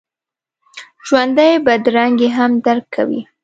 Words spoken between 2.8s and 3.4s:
کوي